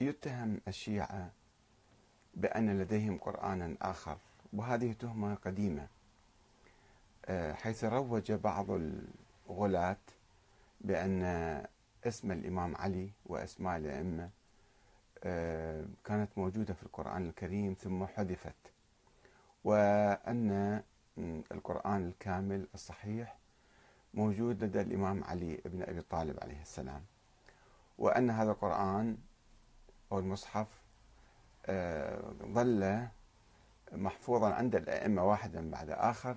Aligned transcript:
يتهم 0.00 0.60
الشيعة 0.68 1.30
بأن 2.34 2.78
لديهم 2.80 3.18
قرآنا 3.18 3.76
آخر 3.82 4.16
وهذه 4.52 4.92
تهمة 4.92 5.34
قديمة. 5.34 5.86
آه، 7.26 7.52
حيث 7.52 7.84
روج 7.84 8.32
بعض 8.32 8.66
الغلاة 9.50 9.96
بأن 10.80 11.22
اسم 12.06 12.32
الإمام 12.32 12.76
علي 12.76 13.10
وأسماء 13.26 13.76
الأئمة 13.78 14.30
آه، 15.24 15.84
كانت 16.04 16.38
موجودة 16.38 16.74
في 16.74 16.82
القرآن 16.82 17.26
الكريم 17.28 17.74
ثم 17.74 18.06
حذفت 18.06 18.72
وأن 19.64 20.82
القرآن 21.52 22.08
الكامل 22.08 22.66
الصحيح 22.74 23.36
موجود 24.14 24.64
لدى 24.64 24.80
الإمام 24.80 25.24
علي 25.24 25.60
بن 25.64 25.82
أبي 25.82 26.00
طالب 26.00 26.38
عليه 26.42 26.62
السلام 26.62 27.02
وأن 27.98 28.30
هذا 28.30 28.50
القرآن 28.50 29.16
أو 30.12 30.18
المصحف 30.18 30.66
آه، 31.66 32.22
ظل 32.42 33.08
محفوظا 33.92 34.52
عند 34.54 34.76
الأئمة 34.76 35.24
واحدا 35.24 35.70
بعد 35.70 35.90
آخر 35.90 36.36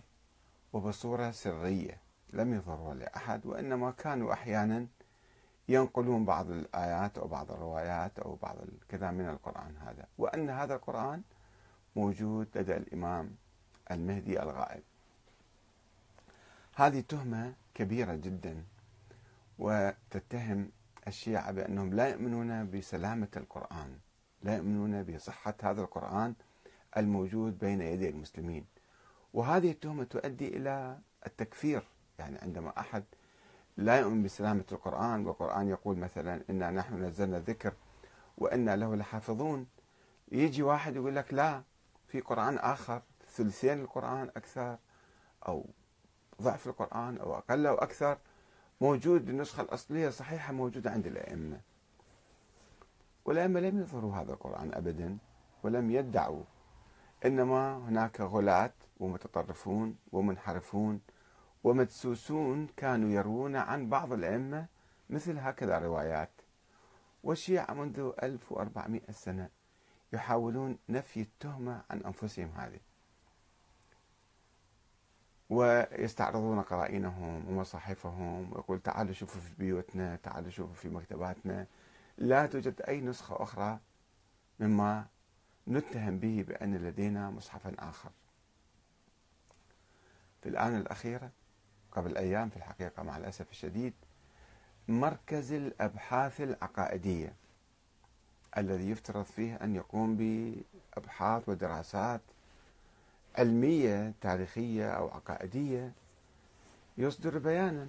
وبصورة 0.73 1.31
سرية 1.31 2.01
لم 2.33 2.53
يظهروا 2.53 2.93
لأحد 2.93 3.45
وإنما 3.45 3.91
كانوا 3.91 4.33
أحيانا 4.33 4.87
ينقلون 5.69 6.25
بعض 6.25 6.51
الآيات 6.51 7.17
أو 7.17 7.27
بعض 7.27 7.51
الروايات 7.51 8.19
أو 8.19 8.35
بعض 8.35 8.55
كذا 8.89 9.11
من 9.11 9.29
القرآن 9.29 9.77
هذا 9.77 10.07
وأن 10.17 10.49
هذا 10.49 10.75
القرآن 10.75 11.21
موجود 11.95 12.47
لدى 12.55 12.77
الإمام 12.77 13.35
المهدي 13.91 14.41
الغائب. 14.43 14.83
هذه 16.75 16.99
تهمة 16.99 17.53
كبيرة 17.73 18.15
جدا 18.15 18.63
وتتهم 19.59 20.71
الشيعة 21.07 21.51
بأنهم 21.51 21.93
لا 21.93 22.07
يؤمنون 22.07 22.71
بسلامة 22.71 23.27
القرآن 23.37 23.97
لا 24.43 24.55
يؤمنون 24.55 25.03
بصحة 25.03 25.53
هذا 25.63 25.81
القرآن 25.81 26.33
الموجود 26.97 27.59
بين 27.59 27.81
يدي 27.81 28.09
المسلمين. 28.09 28.65
وهذه 29.33 29.71
التهمة 29.71 30.03
تؤدي 30.03 30.57
إلى 30.57 30.97
التكفير 31.27 31.87
يعني 32.19 32.37
عندما 32.37 32.79
أحد 32.79 33.03
لا 33.77 33.99
يؤمن 33.99 34.23
بسلامة 34.23 34.65
القرآن 34.71 35.25
والقرآن 35.25 35.69
يقول 35.69 35.97
مثلا 35.97 36.41
إنا 36.49 36.71
نحن 36.71 37.03
نزلنا 37.03 37.37
الذكر 37.37 37.73
وإنا 38.37 38.75
له 38.75 38.95
لحافظون. 38.95 39.67
يجي 40.31 40.63
واحد 40.63 40.95
يقول 40.95 41.15
لك 41.15 41.33
لا 41.33 41.63
في 42.07 42.19
قرآن 42.19 42.57
آخر 42.57 43.01
ثلثين 43.27 43.81
القرآن 43.81 44.29
أكثر 44.37 44.77
أو 45.47 45.65
ضعف 46.41 46.67
القرآن 46.67 47.17
أو 47.17 47.37
أقل 47.37 47.65
أو 47.67 47.75
أكثر. 47.75 48.17
موجود 48.81 49.29
النسخة 49.29 49.61
الأصلية 49.61 50.09
صحيحة 50.09 50.53
موجودة 50.53 50.91
عند 50.91 51.07
الأئمة. 51.07 51.61
والأئمة 53.25 53.59
لم 53.59 53.79
يظهروا 53.79 54.15
هذا 54.15 54.33
القرآن 54.33 54.73
أبدا 54.73 55.17
ولم 55.63 55.91
يدعوا. 55.91 56.43
إنما 57.25 57.77
هناك 57.77 58.21
غلاة 58.21 58.73
ومتطرفون 58.99 59.97
ومنحرفون 60.11 61.01
ومدسوسون 61.63 62.67
كانوا 62.77 63.09
يروون 63.09 63.55
عن 63.55 63.89
بعض 63.89 64.13
الأئمة 64.13 64.65
مثل 65.09 65.37
هكذا 65.37 65.79
روايات. 65.79 66.31
والشيعة 67.23 67.73
منذ 67.73 68.11
1400 68.23 69.11
سنة 69.11 69.49
يحاولون 70.13 70.77
نفي 70.89 71.21
التهمة 71.21 71.81
عن 71.89 71.99
أنفسهم 71.99 72.51
هذه. 72.55 72.79
ويستعرضون 75.53 76.61
قرائنهم 76.61 77.49
ومصاحفهم 77.49 78.53
ويقول 78.53 78.79
تعالوا 78.79 79.13
شوفوا 79.13 79.41
في 79.41 79.55
بيوتنا 79.59 80.15
تعالوا 80.15 80.49
شوفوا 80.49 80.73
في 80.75 80.89
مكتباتنا. 80.89 81.67
لا 82.17 82.45
توجد 82.45 82.81
أي 82.81 83.01
نسخة 83.01 83.43
أخرى 83.43 83.79
مما 84.59 85.05
نتهم 85.67 86.19
به 86.19 86.45
بأن 86.47 86.75
لدينا 86.77 87.29
مصحفا 87.29 87.75
آخر. 87.79 88.09
في 90.41 90.49
الآونة 90.49 90.77
الأخيرة 90.77 91.31
قبل 91.91 92.17
أيام 92.17 92.49
في 92.49 92.57
الحقيقة 92.57 93.03
مع 93.03 93.17
الأسف 93.17 93.51
الشديد 93.51 93.93
مركز 94.87 95.53
الأبحاث 95.53 96.41
العقائدية 96.41 97.35
الذي 98.57 98.89
يفترض 98.89 99.25
فيه 99.25 99.55
أن 99.55 99.75
يقوم 99.75 100.15
بأبحاث 100.17 101.49
ودراسات 101.49 102.21
علمية 103.35 104.13
تاريخية 104.21 104.89
أو 104.89 105.07
عقائدية 105.09 105.91
يصدر 106.97 107.37
بيانا 107.37 107.87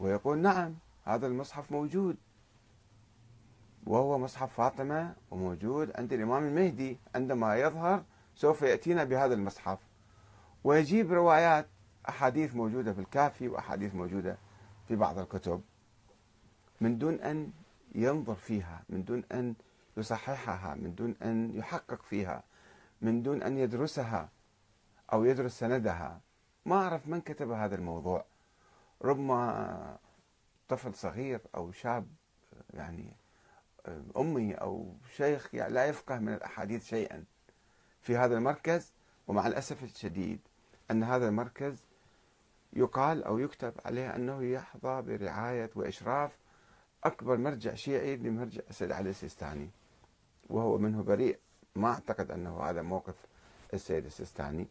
ويقول 0.00 0.38
نعم 0.38 0.74
هذا 1.04 1.26
المصحف 1.26 1.72
موجود. 1.72 2.16
وهو 3.86 4.18
مصحف 4.18 4.54
فاطمة 4.54 5.14
وموجود 5.30 5.92
عند 5.94 6.12
الإمام 6.12 6.46
المهدي. 6.46 6.98
عندما 7.14 7.56
يظهر 7.56 8.04
سوف 8.34 8.62
يأتينا 8.62 9.04
بهذا 9.04 9.34
المصحف. 9.34 9.78
ويجيب 10.64 11.12
روايات 11.12 11.66
أحاديث 12.08 12.54
موجودة 12.54 12.92
في 12.92 13.00
الكافي 13.00 13.48
وأحاديث 13.48 13.94
موجودة 13.94 14.36
في 14.88 14.96
بعض 14.96 15.18
الكتب. 15.18 15.60
من 16.80 16.98
دون 16.98 17.14
أن 17.14 17.50
ينظر 17.94 18.34
فيها 18.34 18.82
من 18.88 19.04
دون 19.04 19.24
أن 19.32 19.54
يصححها 19.96 20.74
من 20.74 20.94
دون 20.94 21.14
أن 21.22 21.56
يحقق 21.56 22.02
فيها 22.02 22.42
من 23.02 23.22
دون 23.22 23.42
أن 23.42 23.58
يدرسها. 23.58 24.28
أو 25.12 25.24
يدرس 25.24 25.58
سندها. 25.58 26.20
ما 26.66 26.76
أعرف 26.76 27.08
من 27.08 27.20
كتب 27.20 27.50
هذا 27.50 27.74
الموضوع. 27.74 28.24
ربما 29.02 29.98
طفل 30.68 30.94
صغير 30.94 31.40
أو 31.54 31.72
شاب 31.72 32.06
يعني 32.74 33.16
أمي 34.16 34.54
أو 34.54 34.94
شيخ 35.16 35.54
يعني 35.54 35.74
لا 35.74 35.86
يفقه 35.86 36.18
من 36.18 36.34
الأحاديث 36.34 36.84
شيئا 36.84 37.24
في 38.00 38.16
هذا 38.16 38.34
المركز. 38.36 38.92
ومع 39.28 39.46
الأسف 39.46 39.82
الشديد 39.82 40.40
أن 40.90 41.02
هذا 41.02 41.28
المركز 41.28 41.84
يقال 42.72 43.24
أو 43.24 43.38
يكتب 43.38 43.74
عليه 43.84 44.16
أنه 44.16 44.42
يحظى 44.42 45.02
برعاية 45.02 45.70
وإشراف 45.74 46.38
أكبر 47.04 47.36
مرجع 47.36 47.74
شيعي 47.74 48.16
لمرجع 48.16 48.62
السيد 48.70 48.92
علي 48.92 49.10
السيستاني. 49.10 49.70
وهو 50.48 50.78
منه 50.78 51.02
بريء. 51.02 51.38
ما 51.76 51.88
أعتقد 51.88 52.30
أنه 52.30 52.60
هذا 52.60 52.82
موقف 52.82 53.26
السيد 53.74 54.04
السيستاني. 54.04 54.68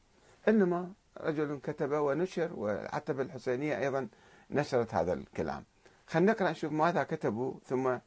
إنما 0.49 0.91
رجل 1.17 1.59
كتب 1.63 1.91
ونشر 1.91 2.53
والعتبة 2.53 3.21
الحسينية 3.21 3.79
أيضا 3.79 4.07
نشرت 4.51 4.93
هذا 4.93 5.13
الكلام. 5.13 5.65
خلينا 6.07 6.31
نقرأ 6.31 6.51
نشوف 6.51 6.71
ماذا 6.71 7.03
كتبوا 7.03 7.53
ثم 7.65 7.97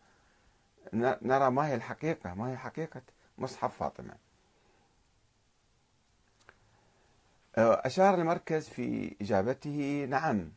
نرى 1.23 1.51
ما 1.51 1.67
هي 1.67 1.75
الحقيقة 1.75 2.35
ما 2.35 2.51
هي 2.51 2.57
حقيقة 2.57 3.03
مصحف 3.39 3.77
فاطمة. 3.77 4.15
أه، 7.59 7.83
أشار 7.85 8.15
المركز 8.15 8.69
في 8.69 9.17
إجابته 9.21 10.07
نعم. 10.11 10.53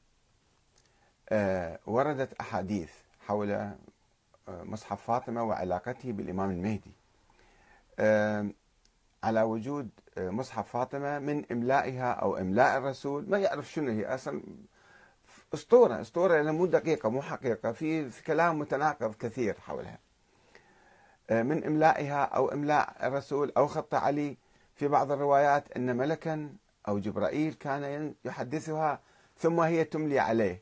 أه، 1.29 1.79
وردت 1.85 2.33
أحاديث 2.33 2.91
حول 3.19 3.51
أه، 3.51 3.77
مصحف 4.47 5.01
فاطمة 5.01 5.43
وعلاقته 5.43 6.11
بالإمام 6.11 6.49
المهدي. 6.49 6.91
على 9.25 9.41
وجود 9.41 9.89
مصحف 10.17 10.69
فاطمة 10.69 11.19
من 11.19 11.45
إملائها 11.51 12.11
أو 12.11 12.37
إملاء 12.37 12.77
الرسول 12.77 13.29
ما 13.29 13.37
يعرف 13.37 13.71
شنو 13.71 13.91
هي. 13.91 14.05
أصلا 14.05 14.41
أسطورة 15.53 16.01
أسطورة 16.01 16.41
مو 16.51 16.65
دقيقة 16.65 17.09
مو 17.09 17.21
حقيقة 17.21 17.71
في 17.71 18.11
كلام 18.27 18.59
متناقض 18.59 19.13
كثير 19.13 19.55
حولها. 19.59 19.99
من 21.31 21.63
إملائها 21.63 22.23
أو 22.23 22.51
إملاء 22.51 22.95
الرسول 23.07 23.51
أو 23.57 23.67
خط 23.67 23.93
علي 23.93 24.37
في 24.75 24.87
بعض 24.87 25.11
الروايات 25.11 25.71
أن 25.71 25.97
ملكا 25.97 26.49
أو 26.87 26.99
جبرائيل 26.99 27.53
كان 27.53 28.13
يحدثها 28.25 28.99
ثم 29.37 29.59
هي 29.59 29.83
تملي 29.83 30.19
عليه. 30.19 30.61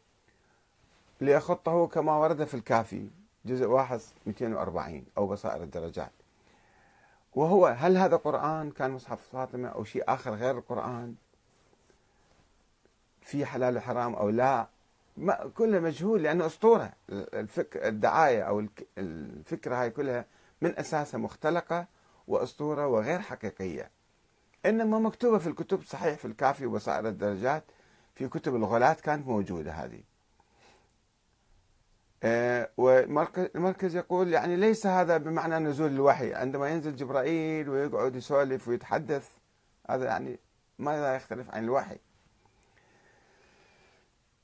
ليخطه 1.22 1.88
كما 1.88 2.18
ورد 2.18 2.44
في 2.44 2.54
الكافي 2.54 3.08
جزء 3.46 3.66
واحد 3.66 4.00
240 4.26 5.06
أو 5.18 5.28
بصائر 5.28 5.64
الدرجات. 5.64 6.12
وهو 7.36 7.68
هل 7.68 7.98
هذا 7.98 8.16
قرآن 8.16 8.72
كان 8.72 8.92
مصحف 8.92 9.28
فاطمة 9.34 9.68
أو 9.68 9.84
شيء 9.84 10.04
آخر 10.08 10.34
غير 10.34 10.58
القرآن؟ 10.58 11.16
في 13.22 13.46
حلال 13.46 13.78
وحرام 13.78 14.16
أو 14.16 14.30
لا؟ 14.30 14.68
ما 15.18 15.52
كله 15.56 15.80
مجهول 15.80 16.24
لأنه 16.24 16.46
أسطورة. 16.46 16.94
الفكر 17.10 17.88
الدعاية 17.88 18.42
أو 18.42 18.66
الفكرة 18.98 19.76
هاي 19.76 19.90
كلها 19.90 20.26
من 20.62 20.80
أساسها 20.80 21.18
مختلقة 21.18 21.86
وأسطورة 22.28 22.88
وغير 22.88 23.20
حقيقية. 23.20 23.92
إنما 24.66 25.00
مكتوبة 25.00 25.38
في 25.38 25.48
الكتب 25.48 25.84
صحيح 25.84 26.18
في 26.18 26.26
الكافي 26.26 26.66
وبصائر 26.66 27.08
الدرجات 27.08 27.64
في 28.16 28.28
كتب 28.28 28.56
الغلاة 28.56 28.94
كانت 28.94 29.28
موجودة 29.28 29.72
هذه. 29.72 30.04
والمركز 32.78 33.96
يقول 33.96 34.34
يعني 34.34 34.56
ليس 34.56 34.88
هذا 34.88 35.18
بمعنى 35.18 35.60
نزول 35.60 35.92
الوحي. 35.92 36.34
عندما 36.34 36.70
ينزل 36.70 36.96
جبرائيل 36.96 37.70
ويقعد 37.70 38.16
يسولف 38.16 38.68
ويتحدث 38.68 39.30
هذا 39.90 40.06
يعني 40.06 40.40
ماذا 40.80 41.16
يختلف 41.16 41.52
عن 41.52 41.64
الوحي؟ 41.64 41.98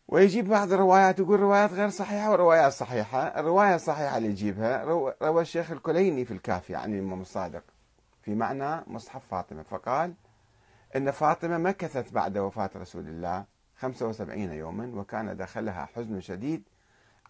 ويجيب 0.07 0.47
بعض 0.49 0.73
الروايات 0.73 1.19
يقول 1.19 1.39
روايات 1.39 1.73
غير 1.73 1.89
صحيحة 1.89 2.31
وروايات 2.31 2.71
صحيحة. 2.71 3.39
الرواية 3.39 3.75
الصحيحة 3.75 4.17
اللي 4.17 4.29
يجيبها 4.29 4.83
روى 5.21 5.41
الشيخ 5.41 5.71
الكليني 5.71 6.25
في 6.25 6.31
الكافي 6.33 6.75
عن 6.75 6.93
الإمام 6.93 7.21
الصادق 7.21 7.63
في 8.21 8.35
معنى 8.35 8.83
مصحف 8.87 9.27
فاطمة. 9.27 9.63
فقال 9.63 10.13
إن 10.95 11.11
فاطمة 11.11 11.57
مكثت 11.57 12.13
بعد 12.13 12.37
وفاة 12.37 12.69
رسول 12.75 13.07
الله 13.07 13.45
75 13.75 14.51
يوما 14.53 14.99
وكان 14.99 15.37
دخلها 15.37 15.85
حزن 15.95 16.21
شديد 16.21 16.63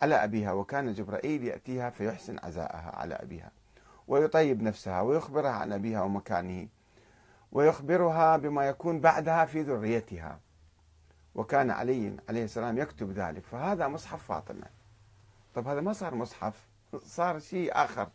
على 0.02 0.16
أبيها 0.16 0.52
وكان 0.52 0.94
جبرائيل 0.94 1.44
يأتيها 1.44 1.90
فيحسن 1.90 2.40
عزاءها 2.44 2.92
على 2.96 3.16
أبيها 3.16 3.52
ويطيب 4.08 4.62
نفسها 4.62 5.02
ويخبرها 5.02 5.52
عن 5.52 5.74
أبيها 5.74 6.02
ومكانه 6.02 6.68
ويخبرها 7.52 8.38
بما 8.38 8.68
يكون 8.68 9.00
بعدها 9.00 9.46
في 9.46 9.62
ذريتها. 9.62 10.40
وكان 11.36 11.72
علي 11.72 12.18
عليه 12.30 12.44
السلام 12.44 12.78
يكتب 12.78 13.12
ذلك. 13.12 13.46
فهذا 13.46 13.88
مصحف 13.88 14.24
فاطمة. 14.24 14.66
طب 15.56 15.68
هذا 15.68 15.82
ما 15.82 15.94
صار 15.94 16.16
مصحف 16.16 16.68
صار 17.18 17.40
شيء 17.40 17.72
آخر. 17.74 18.10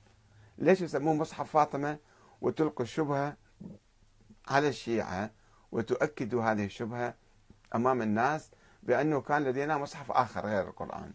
ليش 0.58 0.80
يسموه 0.80 1.14
مصحف 1.14 1.50
فاطمة؟ 1.50 1.98
وتلقوا 2.40 2.84
الشبهة 2.84 3.36
على 4.48 4.68
الشيعة 4.68 5.30
وتؤكدوا 5.72 6.44
هذه 6.44 6.64
الشبهة 6.64 7.14
أمام 7.74 8.02
الناس 8.02 8.50
بأنه 8.82 9.20
كان 9.20 9.44
لدينا 9.44 9.78
مصحف 9.78 10.10
آخر 10.10 10.46
غير 10.46 10.68
القرآن. 10.68 11.12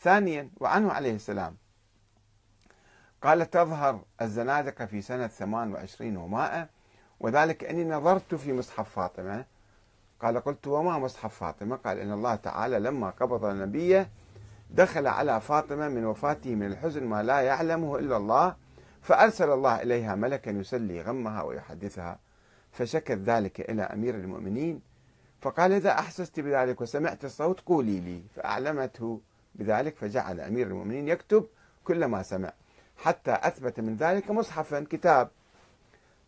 ثانيا 0.00 0.50
وعنه 0.56 0.92
عليه 0.92 1.14
السلام. 1.14 1.56
قال 3.22 3.50
تظهر 3.50 4.04
الزنادقة 4.22 4.86
في 4.86 5.02
سنة 5.02 5.26
28 5.26 6.16
ومائة 6.16 6.68
وذلك 7.20 7.64
أني 7.64 7.84
نظرت 7.84 8.34
في 8.34 8.52
مصحف 8.52 8.90
فاطمة. 8.90 9.44
قال 10.20 10.40
قلت 10.40 10.66
وما 10.66 10.98
مصحف 10.98 11.34
فاطمة؟ 11.34 11.76
قال 11.76 11.98
إن 11.98 12.12
الله 12.12 12.34
تعالى 12.34 12.78
لما 12.78 13.10
قبض 13.10 13.44
النبي 13.44 14.06
دخل 14.70 15.06
على 15.06 15.40
فاطمة 15.40 15.88
من 15.88 16.04
وفاته 16.04 16.54
من 16.54 16.66
الحزن 16.66 17.04
ما 17.04 17.22
لا 17.22 17.40
يعلمه 17.40 17.98
إلا 17.98 18.16
الله 18.16 18.56
فأرسل 19.02 19.50
الله 19.50 19.82
إليها 19.82 20.14
ملكا 20.14 20.50
يسلي 20.50 21.02
غمها 21.02 21.42
ويحدثها 21.42 22.18
فشكت 22.72 23.18
ذلك 23.18 23.70
إلى 23.70 23.82
أمير 23.82 24.14
المؤمنين 24.14 24.80
فقال 25.40 25.72
إذا 25.72 25.90
أحسست 25.90 26.40
بذلك 26.40 26.80
وسمعت 26.80 27.24
الصوت 27.24 27.60
قولي 27.60 28.00
لي. 28.00 28.22
فأعلمته 28.34 29.20
بذلك 29.58 29.96
فجعل 29.96 30.40
أمير 30.40 30.66
المؤمنين 30.66 31.08
يكتب 31.08 31.46
كل 31.84 32.04
ما 32.04 32.22
سمع 32.22 32.52
حتى 32.96 33.32
أثبت 33.42 33.80
من 33.80 33.96
ذلك 33.96 34.30
مصحفا 34.30 34.86
كتاب. 34.90 35.30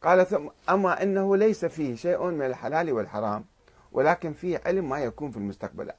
قال 0.02 0.26
ثم 0.26 0.48
أما 0.68 1.02
إنه 1.02 1.36
ليس 1.36 1.64
فيه 1.64 1.94
شيء 1.94 2.24
من 2.24 2.46
الحلال 2.46 2.92
والحرام 2.92 3.44
ولكن 3.92 4.32
فيه 4.32 4.60
علم 4.66 4.88
ما 4.88 4.98
يكون 4.98 5.30
في 5.30 5.36
المستقبل. 5.36 5.92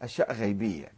أشياء 0.00 0.32
غيبية. 0.32 0.92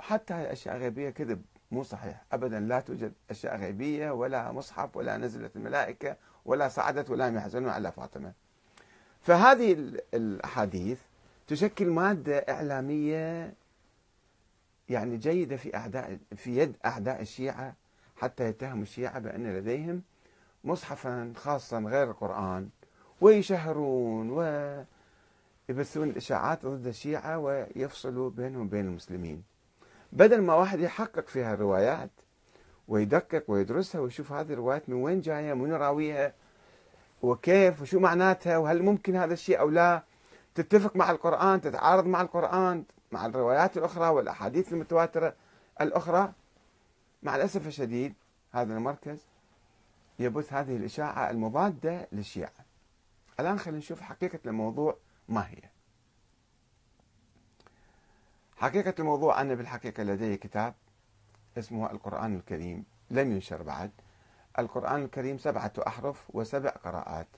حتى 0.00 0.34
هذه 0.34 0.42
الأشياء 0.42 0.76
غيبية 0.76 1.10
كذب 1.10 1.42
مو 1.70 1.82
صحيح. 1.82 2.24
أبدا 2.32 2.60
لا 2.60 2.80
توجد 2.80 3.12
أشياء 3.30 3.56
غيبية 3.56 4.10
ولا 4.10 4.52
مصحف 4.52 4.96
ولا 4.96 5.16
نزلت 5.16 5.56
الملائكة 5.56 6.16
ولا 6.44 6.68
صعدت 6.68 7.10
ولا 7.10 7.28
يحزنون 7.28 7.68
على 7.70 7.92
فاطمة. 7.92 8.32
فهذه 9.22 9.72
الأحاديث 10.14 10.98
تشكل 11.46 11.86
مادة 11.86 12.38
إعلامية 12.38 13.54
يعني 14.88 15.16
جيدة 15.16 15.56
في 15.56 15.76
أعداء 15.76 16.18
في 16.36 16.58
يد 16.58 16.76
أعداء 16.84 17.22
الشيعة 17.22 17.74
حتى 18.16 18.44
يتهموا 18.44 18.82
الشيعة 18.82 19.18
بأن 19.18 19.56
لديهم 19.56 20.02
مصحفا 20.64 21.32
خاصا 21.36 21.80
غير 21.80 22.10
القرآن 22.10 22.68
ويشهرون 23.20 24.30
ويبثون 24.30 26.08
الإشاعات 26.08 26.66
ضد 26.66 26.86
الشيعة 26.86 27.38
ويفصلوا 27.38 28.30
بينهم 28.30 28.66
وبين 28.66 28.86
المسلمين. 28.86 29.42
بدل 30.12 30.42
ما 30.42 30.54
واحد 30.54 30.80
يحقق 30.80 31.28
فيها 31.28 31.54
الروايات 31.54 32.10
ويدقق 32.88 33.44
ويدرسها 33.48 34.00
ويشوف 34.00 34.32
هذه 34.32 34.52
الروايات 34.52 34.88
من 34.88 34.94
وين 34.94 35.20
جاية 35.20 35.54
من 35.54 35.72
راويها 35.72 36.32
وكيف 37.22 37.82
وشو 37.82 38.00
معناتها 38.00 38.58
وهل 38.58 38.82
ممكن 38.82 39.16
هذا 39.16 39.32
الشيء 39.32 39.60
أو 39.60 39.70
لا 39.70 40.02
تتفق 40.54 40.96
مع 40.96 41.10
القرآن 41.10 41.60
تتعارض 41.60 42.06
مع 42.06 42.20
القرآن 42.20 42.84
مع 43.12 43.26
الروايات 43.26 43.76
الأخرى 43.76 44.08
والأحاديث 44.08 44.72
المتواترة 44.72 45.34
الأخرى 45.80 46.32
مع 47.22 47.36
الأسف 47.36 47.66
الشديد 47.66 48.14
هذا 48.52 48.74
المركز 48.74 49.18
يبث 50.18 50.52
هذه 50.52 50.76
الإشاعة 50.76 51.30
المضادة 51.30 52.08
للشيعة. 52.12 52.64
الآن 53.40 53.58
خلينا 53.58 53.78
نشوف 53.78 54.00
حقيقة 54.00 54.38
الموضوع 54.46 54.96
ما 55.28 55.48
هي. 55.48 55.62
حقيقة 58.56 58.94
الموضوع 58.98 59.40
أنا 59.40 59.54
بالحقيقة 59.54 60.02
لدي 60.02 60.36
كتاب 60.36 60.74
اسمه 61.58 61.90
القرآن 61.90 62.36
الكريم 62.36 62.84
لم 63.10 63.32
ينشر 63.32 63.62
بعد. 63.62 63.90
القرآن 64.58 65.02
الكريم 65.02 65.38
سبعة 65.38 65.72
أحرف 65.86 66.26
وسبع 66.28 66.70
قراءات. 66.70 67.28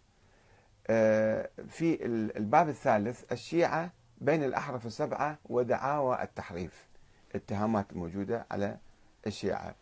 آه، 0.87 1.51
في 1.69 2.05
الباب 2.07 2.69
الثالث 2.69 3.33
الشيعة 3.33 3.91
بين 4.21 4.45
الأحرف 4.45 4.87
السبعة 4.87 5.39
ودعاوى 5.45 6.23
التحريف. 6.23 6.89
اتهامات 7.35 7.97
موجودة 7.97 8.47
على 8.51 8.79
الشيعة. 9.27 9.75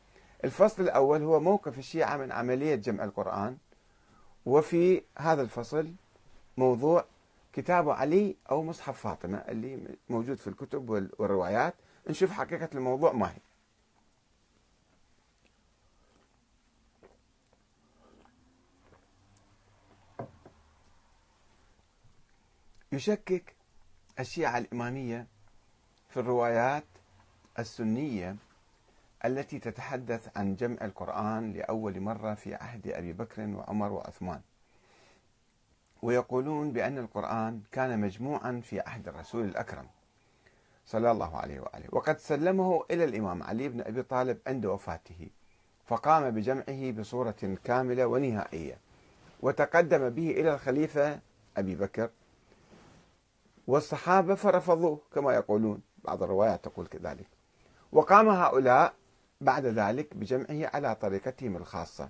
الفصل 0.45 0.83
الأول 0.83 1.23
هو 1.23 1.41
موقف 1.41 1.79
الشيعة 1.79 2.17
من 2.17 2.33
عملية 2.33 2.75
جمع 2.75 3.05
القرآن. 3.05 3.59
وفي 4.47 5.03
هذا 5.19 5.43
الفصل 5.43 5.93
موضوع 6.57 7.05
كتاب 7.53 7.89
علي 7.91 8.37
أو 8.51 8.63
مصحف 8.63 9.01
فاطمة 9.01 9.39
اللي 9.39 9.97
موجود 10.09 10.37
في 10.37 10.47
الكتب 10.47 10.91
والروايات. 10.91 11.75
نشوف 12.09 12.31
حقيقة 12.31 12.69
الموضوع 12.75 13.13
ما 13.13 13.31
هي. 13.31 13.39
يشكك 22.93 23.58
الشيعة 24.21 24.59
الإمامية 24.59 25.27
في 26.09 26.21
الروايات 26.21 26.85
السنية 27.59 28.37
التي 29.25 29.59
تتحدث 29.59 30.29
عن 30.37 30.57
جمع 30.57 30.77
القرآن 30.83 31.53
لأول 31.53 32.01
مرة 32.01 32.35
في 32.35 32.55
عهد 32.55 32.89
أبي 32.89 33.13
بكر 33.13 33.43
وعمر 33.43 33.93
وعثمان. 33.93 34.41
ويقولون 36.03 36.73
بأن 36.73 36.99
القرآن 36.99 37.61
كان 37.73 38.01
مجموعا 38.01 38.61
في 38.65 38.81
عهد 38.81 39.09
الرسول 39.09 39.45
الأكرم 39.45 39.87
صلى 40.87 41.11
الله 41.11 41.37
عليه 41.37 41.61
وآله. 41.61 41.89
وقد 41.93 42.19
سلمه 42.19 42.85
إلى 42.91 43.05
الإمام 43.05 43.43
علي 43.43 43.69
بن 43.69 43.81
أبي 43.81 44.03
طالب 44.03 44.39
عند 44.47 44.67
وفاته 44.67 45.29
فقام 45.87 46.31
بجمعه 46.31 46.91
بصورة 46.91 47.57
كاملة 47.65 48.07
ونهائية 48.07 48.79
وتقدم 49.41 50.09
به 50.09 50.31
إلى 50.31 50.55
الخليفة 50.55 51.21
أبي 51.57 51.75
بكر 51.75 52.11
والصحابة 53.69 54.35
فرفضوه 54.35 55.01
كما 55.15 55.35
يقولون. 55.35 55.81
بعض 56.05 56.23
الروايات 56.23 56.65
تقول 56.65 56.87
كذلك. 56.87 57.27
وقام 57.93 58.29
هؤلاء 58.29 58.95
بعد 59.41 59.67
ذلك 59.67 60.17
بجمعه 60.17 60.71
على 60.75 60.95
طريقتهم 60.95 61.57
الخاصة. 61.57 62.09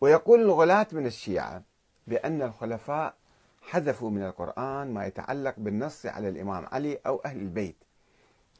ويقول 0.00 0.40
الغلاة 0.40 0.86
من 0.92 1.06
الشيعة 1.06 1.62
بأن 2.06 2.42
الخلفاء 2.42 3.14
حذفوا 3.62 4.10
من 4.10 4.22
القرآن 4.22 4.94
ما 4.94 5.06
يتعلق 5.06 5.54
بالنص 5.58 6.06
على 6.06 6.28
الإمام 6.28 6.66
علي 6.72 6.98
أو 7.06 7.20
أهل 7.24 7.36
البيت 7.36 7.76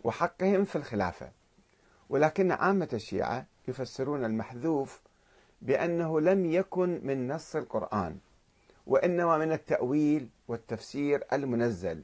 وحقهم 0.05 0.65
في 0.65 0.77
الخلافة. 0.77 1.31
ولكن 2.09 2.53
عامة 2.53 2.89
الشيعة 2.93 3.47
يفسرون 3.69 4.25
المحذوف 4.25 5.01
بأنه 5.63 6.21
لم 6.21 6.47
يكن 6.47 7.01
من 7.03 7.29
نص 7.29 7.57
القرآن. 7.57 8.19
وإنما 8.87 9.39
من 9.39 9.53
التأويل 9.53 10.29
والتفسير 10.49 11.25
المنزل. 11.33 12.03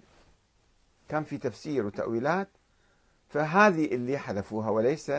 كان 1.08 1.24
في 1.24 1.38
تفسير 1.38 1.86
وتأويلات 1.86 2.48
فهذه 3.28 3.84
اللي 3.84 4.18
حذفوها 4.18 4.70
وليس 4.70 5.12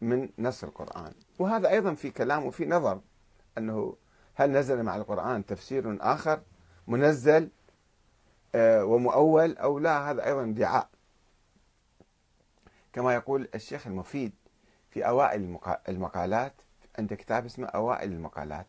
من 0.00 0.28
نص 0.38 0.64
القرآن. 0.64 1.12
وهذا 1.38 1.68
أيضا 1.70 1.94
في 1.94 2.10
كلام 2.10 2.44
وفي 2.46 2.66
نظر 2.66 3.00
أنه 3.58 3.96
هل 4.34 4.52
نزل 4.52 4.82
مع 4.82 4.96
القرآن 4.96 5.46
تفسير 5.46 5.98
آخر 6.00 6.40
منزل 6.86 7.48
آه، 8.54 8.84
ومؤول 8.84 9.56
أو 9.56 9.78
لا؟ 9.78 10.10
هذا 10.10 10.26
أيضا 10.26 10.44
ادعاء. 10.44 10.88
كما 12.92 13.14
يقول 13.14 13.48
الشيخ 13.54 13.86
المفيد 13.86 14.32
في 14.90 15.08
أوائل 15.08 15.58
المقالات 15.88 16.52
عند 16.98 17.14
كتاب 17.14 17.44
اسمه 17.44 17.66
أوائل 17.66 18.12
المقالات. 18.12 18.66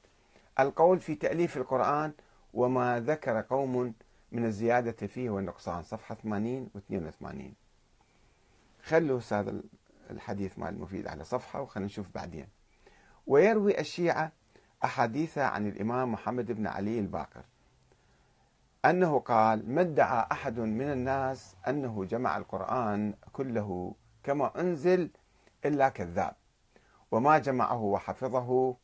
القول 0.59 0.99
في 0.99 1.15
تأليف 1.15 1.57
القرآن 1.57 2.13
وما 2.53 2.99
ذكر 2.99 3.41
قوم 3.41 3.93
من 4.31 4.45
الزيادة 4.45 5.07
فيه 5.07 5.29
والنقصان. 5.29 5.83
صفحة 5.83 6.15
80 6.15 6.69
و 6.75 6.77
82 6.77 7.53
خلوا 8.83 9.19
هذا 9.31 9.61
الحديث 10.09 10.59
مال 10.59 10.73
المفيد 10.73 11.07
على 11.07 11.23
صفحة 11.23 11.61
وخلينا 11.61 11.85
نشوف 11.85 12.11
بعدين. 12.15 12.47
ويروي 13.27 13.79
الشيعة 13.79 14.31
أحاديث 14.83 15.37
عن 15.37 15.67
الإمام 15.67 16.11
محمد 16.11 16.51
بن 16.51 16.67
علي 16.67 16.99
الباقر. 16.99 17.43
أنه 18.85 19.19
قال 19.19 19.71
ما 19.75 19.81
ادعى 19.81 20.25
أحد 20.31 20.59
من 20.59 20.91
الناس 20.91 21.55
أنه 21.67 22.05
جمع 22.05 22.37
القرآن 22.37 23.13
كله 23.33 23.95
كما 24.23 24.59
أنزل 24.59 25.09
إلا 25.65 25.89
كذاب 25.89 26.35
وما 27.11 27.37
جمعه 27.37 27.81
وحفظه 27.81 28.75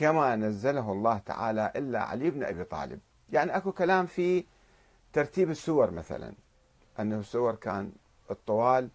كما 0.00 0.36
نزله 0.36 0.92
الله 0.92 1.18
تعالى 1.18 1.72
إلا 1.76 2.02
علي 2.02 2.30
بن 2.30 2.44
أبي 2.44 2.64
طالب. 2.64 3.00
يعني 3.32 3.56
أكو 3.56 3.72
كلام 3.72 4.06
في 4.06 4.44
ترتيب 5.12 5.50
السور 5.50 5.90
مثلا. 5.90 6.34
أنه 7.00 7.18
السور 7.18 7.54
كان 7.54 7.92
الطوال 8.30 8.88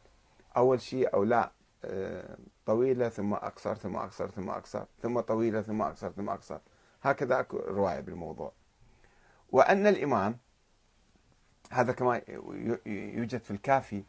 أول 0.58 0.82
شيء 0.82 1.14
أو 1.14 1.24
لا 1.24 1.52
آه، 1.86 2.38
طويلة 2.66 3.10
ثم 3.10 3.34
أقصر 3.34 3.76
ثم 3.76 3.96
أقصر 3.96 4.30
ثم 4.30 4.50
أقصر 4.50 4.86
ثم 5.02 5.20
طويلة 5.20 5.62
ثم 5.62 5.82
أقصر 5.82 6.12
ثم 6.12 6.30
أقصر. 6.30 6.60
هكذا 7.04 7.40
أكو 7.40 7.58
رواية 7.58 8.00
بالموضوع. 8.00 8.52
وأن 9.52 9.88
الإمام 9.88 10.38
هذا 11.72 11.92
كما 11.92 12.22
يوجد 12.86 13.44
في 13.44 13.52
الكافي 13.52 14.04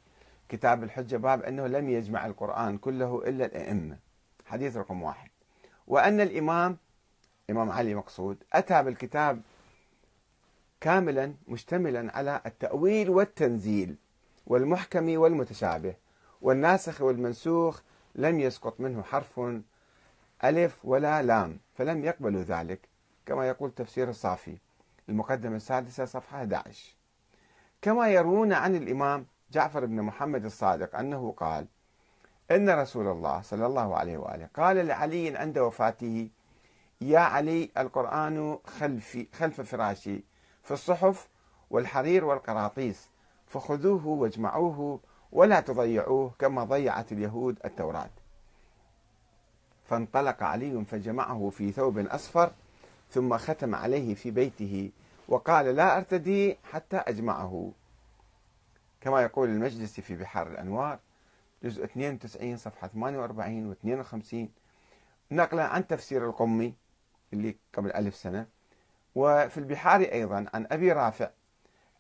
كتاب 0.49 0.83
الحجة 0.83 1.17
باب 1.17 1.43
أنه 1.43 1.67
لم 1.67 1.91
يجمع 1.91 2.27
القرآن 2.27 2.79
كله 2.79 3.23
إلا 3.29 3.47
الأئمة. 3.47 3.99
حديث 4.45 4.77
رقم 4.77 5.03
واحد. 5.03 5.31
وأن 5.87 6.21
الإمام 6.21 6.79
إمام 7.51 7.71
علي 7.71 7.95
مقصود 7.95 8.37
أتى 8.53 8.83
بالكتاب 8.83 9.43
كاملا 10.81 11.35
مشتملا 11.49 12.17
على 12.17 12.41
التأويل 12.47 13.11
والتنزيل 13.11 13.97
والمحكم 14.47 15.19
والمتشابه 15.19 15.95
والناسخ 16.43 17.01
والمنسوخ 17.01 17.81
لم 18.15 18.41
يسقط 18.41 18.81
منه 18.81 19.03
حرف 19.03 19.41
ألف 20.45 20.85
ولا 20.85 21.23
لام 21.23 21.59
فلم 21.75 22.05
يقبلوا 22.05 22.43
ذلك 22.43 22.89
كما 23.27 23.49
يقول 23.49 23.71
تفسير 23.71 24.09
الصافي 24.11 24.57
المقدمة 25.09 25.57
السادسة 25.57 26.05
صفحة 26.05 26.37
11 26.39 26.95
كما 27.83 28.09
يروون 28.09 28.53
عن 28.53 28.77
الإمام 28.77 29.27
جعفر 29.53 29.87
بن 29.87 30.03
محمد 30.03 30.45
الصادق 30.45 30.97
أنه 30.99 31.35
قال 31.37 31.67
إن 32.51 32.71
رسول 32.71 33.07
الله 33.07 33.41
صلى 33.43 33.67
الله 33.67 33.97
عليه 33.97 34.19
وآله 34.19 34.49
قال 34.55 34.87
لعلي 34.87 35.37
عند 35.37 35.59
وفاته 35.59 36.29
يا 37.01 37.19
علي 37.19 37.71
القرآن 37.79 38.59
خلفي 38.67 39.27
خلف 39.33 39.61
فراشي 39.61 40.25
في 40.63 40.71
الصحف 40.71 41.29
والحرير 41.71 42.25
والقراطيس 42.25 43.09
فخذوه 43.47 44.07
واجمعوه 44.07 45.01
ولا 45.33 45.61
تضيعوه 45.61 46.33
كما 46.39 46.65
ضيعت 46.65 47.13
اليهود 47.13 47.59
التوراة. 47.65 48.11
فانطلق 49.85 50.43
علي 50.43 50.85
فجمعه 50.85 51.51
في 51.51 51.73
ثوب 51.73 51.99
أصفر 51.99 52.53
ثم 53.11 53.37
ختم 53.37 53.75
عليه 53.75 54.15
في 54.15 54.31
بيته 54.31 54.91
وقال 55.29 55.67
لا 55.67 55.97
أرتدي 55.97 56.59
حتى 56.65 56.97
أجمعه. 56.97 57.73
كما 59.01 59.23
يقول 59.23 59.49
المجلسي 59.49 60.03
في 60.03 60.17
بحار 60.17 60.47
الأنوار 60.47 60.99
جزء 61.63 61.85
92 61.85 62.57
صفحة 62.57 62.89
48 62.89 63.67
و 63.67 63.73
52 63.73 64.49
نقلا 65.31 65.65
عن 65.67 65.87
تفسير 65.87 66.27
القمي 66.27 66.75
اللي 67.33 67.57
قبل 67.75 67.93
ألف 67.93 68.15
سنة. 68.15 68.47
وفي 69.15 69.59
البحار 69.59 70.01
أيضا 70.01 70.47
عن 70.55 70.67
أبي 70.71 70.93
رافع 70.93 71.31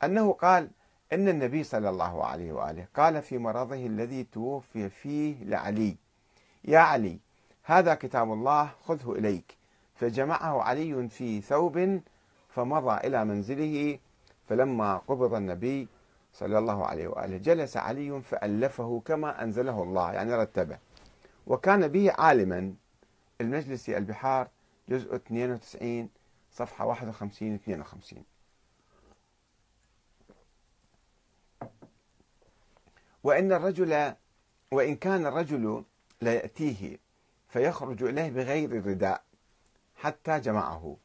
أنه 0.04 0.32
قال 0.32 0.70
أن 1.12 1.28
النبي 1.28 1.64
صلى 1.64 1.88
الله 1.88 2.24
عليه 2.24 2.52
وآله 2.52 2.86
قال 2.94 3.22
في 3.22 3.38
مرضه 3.38 3.86
الذي 3.86 4.24
توفي 4.24 4.88
فيه 4.88 5.44
لعلي. 5.44 5.96
يا 6.64 6.78
علي 6.78 7.18
هذا 7.62 7.94
كتاب 7.94 8.32
الله 8.32 8.70
خذه 8.84 9.12
إليك. 9.12 9.56
فجمعه 9.94 10.62
علي 10.62 11.08
في 11.08 11.40
ثوب 11.40 12.00
فمضى 12.48 13.06
إلى 13.06 13.24
منزله 13.24 13.98
فلما 14.48 14.96
قبض 14.96 15.34
النبي 15.34 15.88
صلى 16.32 16.58
الله 16.58 16.86
عليه 16.86 17.08
وآله 17.08 17.36
جلس 17.36 17.76
علي 17.76 18.22
فألفه 18.22 19.02
كما 19.04 19.42
أنزله 19.42 19.82
الله 19.82 20.12
يعني 20.12 20.34
رتبه. 20.34 20.78
وكان 21.46 21.88
به 21.88 22.12
عالما 22.18 22.74
المجلسي 23.40 23.96
البحار 23.96 24.48
جزء 24.88 25.14
92 25.14 26.08
صفحة 26.52 26.86
51 26.86 27.54
52 27.54 28.24
وإن 33.24 33.52
الرجل 33.52 34.14
وإن 34.72 34.96
كان 34.96 35.26
الرجل 35.26 35.84
لا 36.20 36.32
يأتيه 36.34 36.98
فيخرج 37.48 38.02
إليه 38.02 38.30
بغير 38.30 38.86
رداء 38.86 39.22
حتى 39.96 40.40
جمعه. 40.40 40.96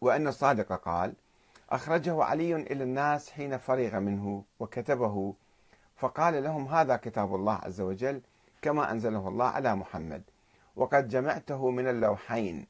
وأن 0.00 0.28
الصادق 0.28 0.72
قال 0.72 1.14
أخرجه 1.70 2.24
علي 2.24 2.56
إلى 2.56 2.84
الناس 2.84 3.30
حين 3.30 3.58
فرغ 3.58 3.98
منه 3.98 4.44
وكتبه 4.60 5.34
فقال 5.96 6.42
لهم 6.42 6.66
هذا 6.68 6.96
كتاب 6.96 7.34
الله 7.34 7.54
عز 7.54 7.80
وجل 7.80 8.20
كما 8.62 8.90
أنزله 8.90 9.28
الله 9.28 9.44
على 9.44 9.74
محمد. 9.74 10.22
وقد 10.76 11.08
جمعته 11.08 11.70
من 11.70 11.88
اللوحين. 11.88 12.66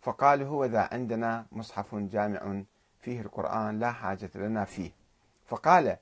فقال 0.00 0.42
هو 0.42 0.64
ذا 0.64 0.88
عندنا 0.92 1.46
مصحف 1.52 1.94
جامع 1.94 2.62
فيه 3.00 3.20
القرآن 3.20 3.78
لا 3.78 3.92
حاجة 3.92 4.30
لنا 4.34 4.64
فيه. 4.64 4.90
فقال 5.46 5.96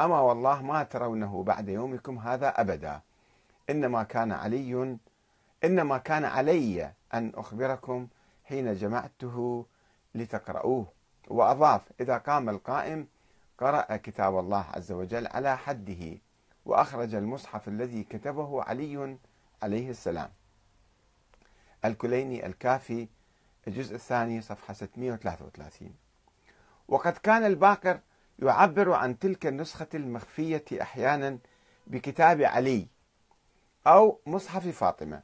أما 0.00 0.20
والله 0.20 0.62
ما 0.62 0.82
ترونه 0.82 1.42
بعد 1.42 1.68
يومكم 1.68 2.18
هذا 2.18 2.48
أبدا. 2.60 3.00
إنما 3.70 4.02
كان 4.02 4.32
علي 4.32 4.98
إنما 5.64 5.98
كان 5.98 6.24
علي 6.24 6.92
أن 7.14 7.32
أخبركم 7.34 8.08
حين 8.44 8.74
جمعته 8.74 9.66
لتقرؤوه. 10.14 10.86
وأضاف 11.28 11.82
إذا 12.00 12.18
قام 12.18 12.48
القائم 12.48 13.06
قرأ 13.58 13.96
كتاب 13.96 14.38
الله 14.38 14.64
عز 14.74 14.92
وجل 14.92 15.26
على 15.26 15.56
حده 15.56 16.18
وأخرج 16.66 17.14
المصحف 17.14 17.68
الذي 17.68 18.04
كتبه 18.04 18.62
علي 18.62 19.18
عليه 19.62 19.90
السلام. 19.90 20.30
الكليني 21.84 22.46
الكافي 22.46 23.08
الجزء 23.68 23.94
الثاني 23.94 24.40
صفحة 24.40 24.74
633 24.74 25.94
وقد 26.88 27.12
كان 27.12 27.44
الباقر 27.44 28.00
يعبر 28.38 28.92
عن 28.92 29.18
تلك 29.18 29.46
النسخة 29.46 29.86
المخفية 29.94 30.64
أحيانا 30.82 31.38
بكتاب 31.86 32.42
علي 32.42 32.86
أو 33.86 34.20
مصحف 34.26 34.68
فاطمة. 34.68 35.22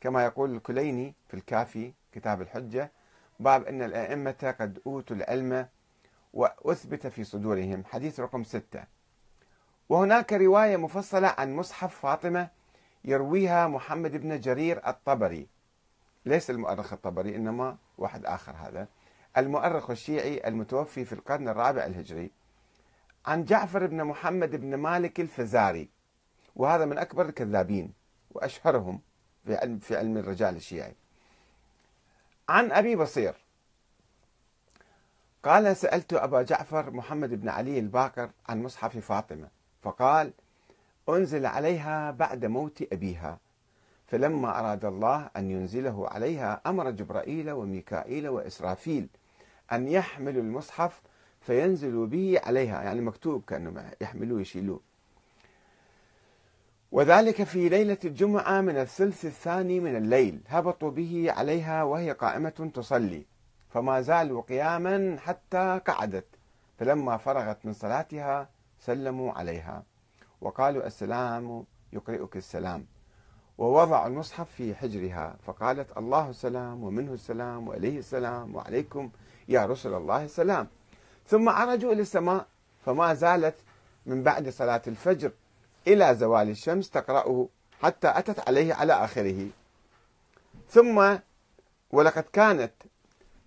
كما 0.00 0.24
يقول 0.24 0.54
الكليني 0.54 1.14
في 1.28 1.34
الكافي 1.34 1.92
كتاب 2.12 2.42
الحجة 2.42 2.92
باب 3.40 3.64
أن 3.64 3.82
الأئمة 3.82 4.54
قد 4.60 4.78
أوتوا 4.86 5.16
العلم 5.16 5.68
وأثبت 6.32 7.06
في 7.06 7.24
صدورهم. 7.24 7.84
حديث 7.84 8.20
رقم 8.20 8.44
ستة. 8.44 8.84
وهناك 9.88 10.32
رواية 10.32 10.76
مفصلة 10.76 11.34
عن 11.38 11.56
مصحف 11.56 12.00
فاطمة 12.00 12.48
يرويها 13.04 13.66
محمد 13.66 14.16
بن 14.16 14.40
جرير 14.40 14.88
الطبري. 14.88 15.46
ليس 16.26 16.50
المؤرخ 16.50 16.92
الطبري 16.92 17.36
إنما 17.36 17.76
واحد 17.98 18.26
آخر 18.26 18.52
هذا. 18.52 18.88
المؤرخ 19.36 19.90
الشيعي 19.90 20.48
المتوفي 20.48 21.04
في 21.04 21.12
القرن 21.12 21.48
الرابع 21.48 21.84
الهجري. 21.84 22.30
عن 23.26 23.44
جعفر 23.44 23.86
بن 23.86 24.04
محمد 24.04 24.56
بن 24.56 24.74
مالك 24.74 25.20
الفزاري. 25.20 25.88
وهذا 26.56 26.84
من 26.84 26.98
أكبر 26.98 27.26
الكذابين 27.26 27.92
وأشهرهم 28.30 29.00
في 29.44 29.56
علم, 29.56 29.78
في 29.78 29.96
علم 29.96 30.16
الرجال 30.16 30.56
الشيعي. 30.56 30.94
عن 32.48 32.72
أبي 32.72 32.96
بصير. 32.96 33.34
قال 35.44 35.76
سألت 35.76 36.12
أبا 36.12 36.42
جعفر 36.42 36.90
محمد 36.90 37.34
بن 37.34 37.48
علي 37.48 37.78
الباقر 37.78 38.30
عن 38.48 38.62
مصحف 38.62 38.98
فاطمة. 38.98 39.48
فقال 39.82 40.32
أنزل 41.08 41.46
عليها 41.46 42.10
بعد 42.10 42.44
موت 42.44 42.82
أبيها 42.92 43.38
فلما 44.06 44.58
أراد 44.58 44.84
الله 44.84 45.30
أن 45.36 45.50
ينزله 45.50 46.08
عليها 46.08 46.60
أمر 46.66 46.90
جبرائيل 46.90 47.50
وميكائيل 47.50 48.28
وإسرافيل 48.28 49.08
أن 49.72 49.88
يحملوا 49.88 50.42
المصحف 50.42 51.02
فينزلوا 51.40 52.06
به 52.06 52.40
عليها 52.44 52.82
يعني 52.82 53.00
مكتوب 53.00 53.44
كأنه 53.44 53.90
يحملوه 54.00 54.40
يشيلوه. 54.40 54.80
وذلك 56.92 57.42
في 57.42 57.68
ليلة 57.68 57.98
الجمعة 58.04 58.60
من 58.60 58.76
الثلث 58.76 59.24
الثاني 59.24 59.80
من 59.80 59.96
الليل 59.96 60.40
هبطوا 60.48 60.90
به 60.90 61.26
عليها 61.32 61.82
وهي 61.82 62.12
قائمة 62.12 62.70
تصلي 62.74 63.22
فما 63.70 64.00
زالوا 64.00 64.42
قياما 64.42 65.16
حتى 65.20 65.80
قعدت 65.86 66.26
فلما 66.78 67.16
فرغت 67.16 67.66
من 67.66 67.72
صلاتها 67.72 68.48
سلموا 68.80 69.32
عليها. 69.32 69.82
وقالوا 70.42 70.86
السلام 70.86 71.64
يقرئك 71.92 72.36
السلام. 72.36 72.86
ووضعوا 73.58 74.06
المصحف 74.06 74.50
في 74.50 74.74
حجرها 74.74 75.36
فقالت 75.42 75.98
الله 75.98 76.30
السلام 76.30 76.84
ومنه 76.84 77.12
السلام 77.12 77.68
وإليه 77.68 77.98
السلام 77.98 78.54
وعليكم 78.54 79.10
يا 79.48 79.66
رسل 79.66 79.94
الله 79.94 80.24
السلام. 80.24 80.68
ثم 81.26 81.48
عرجوا 81.48 81.92
إلى 81.92 82.02
السماء 82.02 82.46
فما 82.86 83.14
زالت 83.14 83.54
من 84.06 84.22
بعد 84.22 84.48
صلاة 84.48 84.82
الفجر 84.86 85.32
إلى 85.86 86.14
زوال 86.14 86.48
الشمس 86.48 86.90
تقرأه 86.90 87.48
حتى 87.82 88.08
أتت 88.08 88.48
عليه 88.48 88.74
على 88.74 88.92
آخره. 88.92 89.48
ثم 90.68 91.16
ولقد 91.90 92.22
كانت 92.22 92.72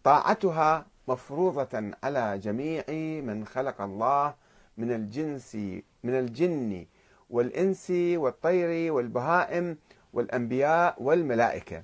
طاعتها 0.03 0.85
مفروضة 1.07 1.91
على 2.03 2.37
جميع 2.37 2.83
من 3.21 3.45
خلق 3.45 3.81
الله 3.81 4.33
من 4.77 4.91
الجنس 4.91 5.55
من 6.03 6.19
الجن 6.19 6.85
والإنس 7.29 7.91
والطير 7.91 8.93
والبهائم 8.93 9.77
والأنبياء 10.13 11.03
والملائكة. 11.03 11.83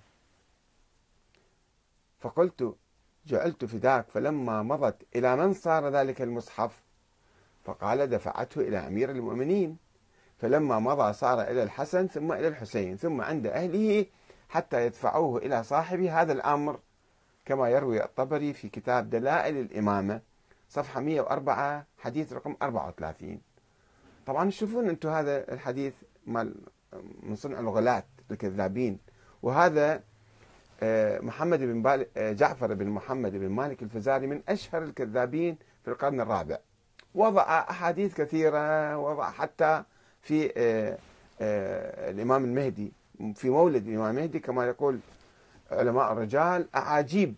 فقلت 2.19 2.75
جعلت 3.25 3.65
فداك 3.65 4.09
فلما 4.09 4.63
مضت 4.63 4.95
إلى 5.15 5.35
من 5.35 5.53
صار 5.53 5.89
ذلك 5.89 6.21
المصحف؟ 6.21 6.83
فقال 7.63 8.07
دفعته 8.09 8.61
إلى 8.61 8.77
أمير 8.77 9.11
المؤمنين. 9.11 9.77
فلما 10.37 10.79
مضى 10.79 11.13
صار 11.13 11.41
إلى 11.41 11.63
الحسن 11.63 12.07
ثم 12.07 12.31
إلى 12.31 12.47
الحسين 12.47 12.97
ثم 12.97 13.21
عند 13.21 13.47
أهله 13.47 14.05
حتى 14.49 14.85
يدفعوه 14.85 15.37
إلى 15.37 15.63
صاحب 15.63 15.99
هذا 16.01 16.33
الأمر. 16.33 16.79
كما 17.45 17.69
يروي 17.69 18.03
الطبري 18.03 18.53
في 18.53 18.69
كتاب 18.69 19.09
دلائل 19.09 19.57
الإمامة. 19.57 20.21
صفحة 20.71 21.01
104 21.01 21.85
حديث 21.97 22.33
رقم 22.33 22.55
34 22.61 23.41
طبعا 24.25 24.49
تشوفون 24.49 24.89
أنتم 24.89 25.09
هذا 25.09 25.53
الحديث 25.53 25.93
مال 26.27 26.55
من 27.23 27.35
صنع 27.35 27.59
الغلاة 27.59 28.03
الكذابين. 28.31 28.97
وهذا 29.41 30.03
آه، 30.83 31.19
محمد 31.19 31.59
بن 31.59 32.05
آه، 32.17 32.31
جعفر 32.31 32.73
بن 32.73 32.87
محمد 32.87 33.31
بن 33.31 33.49
مالك 33.49 33.83
الفزاري 33.83 34.27
من 34.27 34.41
أشهر 34.49 34.83
الكذابين 34.83 35.57
في 35.83 35.91
القرن 35.91 36.21
الرابع. 36.21 36.57
وضع 37.15 37.41
أحاديث 37.69 38.13
كثيرة 38.15 38.97
وضع 38.97 39.31
حتى 39.31 39.83
في 40.21 40.51
آه، 40.57 40.97
الإمام 42.11 42.45
المهدي 42.45 42.91
في 43.35 43.49
مولد 43.49 43.87
الإمام 43.87 44.17
المهدي 44.17 44.39
كما 44.39 44.65
يقول 44.65 44.99
علماء 45.71 46.11
الرجال 46.11 46.67
أعاجيب. 46.75 47.35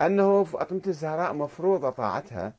أنه 0.00 0.44
فاطمة 0.44 0.82
الزهراء 0.86 1.34
مفروضة 1.34 1.90
طاعتها 1.90 2.54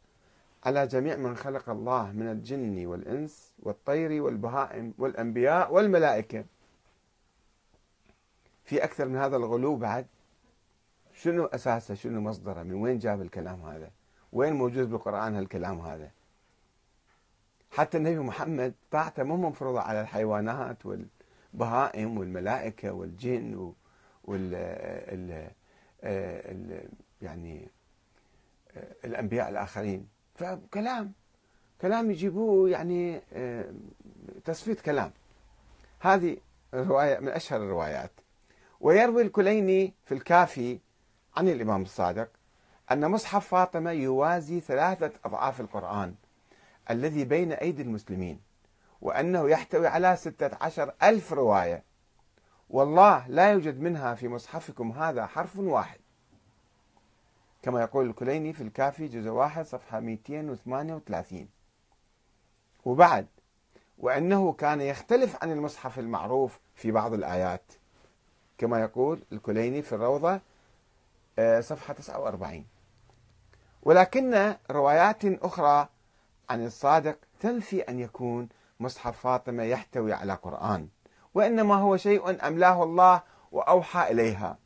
على 0.64 0.88
جميع 0.88 1.16
من 1.16 1.36
خلق 1.36 1.70
الله 1.70 2.12
من 2.12 2.28
الجن 2.32 2.86
والإنس 2.86 3.54
والطير 3.60 4.22
والبهائم 4.22 4.94
والأنبياء 4.98 5.74
والملائكة. 5.74 6.46
في 8.66 8.84
أكثر 8.84 9.08
من 9.08 9.16
هذا 9.18 9.38
الغلو 9.38 9.76
بعد 9.76 10.06
شنو 11.14 11.46
أساسه؟ 11.46 11.94
شنو 11.94 12.22
مصدره؟ 12.22 12.64
من 12.64 12.74
وين 12.74 13.00
جاب 13.00 13.22
الكلام 13.22 13.62
هذا؟ 13.62 13.90
وين 14.32 14.54
موجود 14.54 14.90
بالقرآن 14.90 15.36
هالكلام 15.36 15.80
هذا؟ 15.80 16.12
حتى 17.72 17.98
النبي 17.98 18.20
محمد 18.20 18.74
طاعته 18.92 19.24
مو 19.24 19.38
مفروضة 19.38 19.82
على 19.82 20.02
الحيوانات 20.02 20.78
والبهائم 20.86 22.18
والملائكة 22.18 22.92
والجن 22.92 23.74
وال 24.24 24.56
ال 24.56 25.52
ال 26.04 26.90
يعني 27.22 27.70
الأنبياء 29.06 29.50
الآخرين. 29.50 30.08
فكلام 30.36 31.14
كلام 31.82 32.12
يجيبوه 32.12 32.70
يعني 32.70 33.22
تصفية 34.46 34.74
كلام. 34.74 35.12
هذه 36.00 36.38
رواية 36.74 37.20
من 37.20 37.30
أشهر 37.30 37.64
الروايات. 37.64 38.12
ويروي 38.80 39.22
الكليني 39.22 39.94
في 40.06 40.14
الكافي 40.14 40.80
عن 41.38 41.48
الإمام 41.48 41.82
الصادق 41.82 42.30
أن 42.92 43.12
مصحف 43.12 43.48
فاطمة 43.48 43.92
يوازي 43.92 44.60
ثلاثة 44.60 45.12
أضعاف 45.26 45.62
القرآن 45.62 46.16
الذي 46.90 47.26
بين 47.26 47.52
أيدي 47.52 47.82
المسلمين 47.82 48.40
وأنه 49.02 49.50
يحتوي 49.50 49.88
على 49.88 50.16
ستة 50.16 50.58
عشر 50.62 50.94
ألف 51.04 51.34
رواية. 51.34 51.84
والله 52.70 53.28
لا 53.28 53.52
يوجد 53.52 53.80
منها 53.80 54.16
في 54.16 54.28
مصحفكم 54.28 54.92
هذا 54.92 55.26
حرف 55.26 55.58
واحد. 55.58 56.00
كما 57.62 57.82
يقول 57.82 58.10
الكليني 58.10 58.54
في 58.54 58.64
الكافي 58.64 59.08
جزء 59.08 59.30
واحد 59.30 59.66
صفحة 59.66 60.00
238 60.00 61.48
وبعد 62.86 63.28
وأنه 63.98 64.54
كان 64.54 64.82
يختلف 64.82 65.44
عن 65.44 65.52
المصحف 65.52 66.00
المعروف 66.00 66.60
في 66.76 66.92
بعض 66.92 67.14
الآيات 67.14 67.64
كما 68.58 68.82
يقول 68.82 69.24
الكليني 69.32 69.82
في 69.82 69.96
الروضة 69.96 70.42
آه، 71.40 71.60
صفحة 71.60 71.94
49 71.94 72.66
ولكن 73.84 74.56
روايات 74.72 75.26
أخرى 75.26 75.90
عن 76.50 76.66
الصادق 76.66 77.18
تنفي 77.40 77.82
أن 77.82 78.00
يكون 78.00 78.50
مصحف 78.80 79.20
فاطمة 79.20 79.64
يحتوي 79.64 80.14
على 80.14 80.34
قرآن 80.34 80.88
وإنما 81.34 81.76
هو 81.76 81.98
شيء 81.98 82.48
أملاه 82.48 82.84
الله 82.84 83.22
وأوحى 83.52 84.12
إليها. 84.12 84.58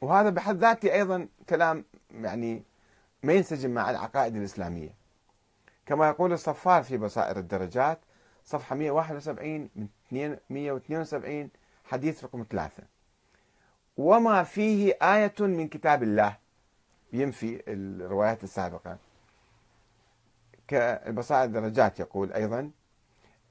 وهذا 0.00 0.30
بحد 0.30 0.56
ذاته 0.56 0.92
أيضا 0.92 1.28
كلام 1.48 1.84
يعني 2.14 2.62
ما 3.22 3.32
ينسجم 3.32 3.70
مع 3.70 3.90
العقائد 3.90 4.36
الإسلامية. 4.36 4.94
كما 5.86 6.08
يقول 6.08 6.32
الصفار 6.32 6.82
في 6.82 6.98
بصائر 6.98 7.38
الدرجات 7.38 7.98
صفحة 8.44 8.76
171 8.76 9.68
من 10.10 10.36
172 10.50 11.50
حديث 11.84 12.24
رقم 12.24 12.46
ثلاثة. 12.50 12.82
وما 13.96 14.42
فيه 14.42 14.96
آية 15.02 15.34
من 15.40 15.68
كتاب 15.68 16.02
الله 16.02 16.36
ينفي 17.12 17.62
الروايات 17.68 18.44
السابقة. 18.44 18.98
كالبصائر 20.68 21.44
الدرجات 21.44 22.00
يقول 22.00 22.32
أيضا 22.32 22.70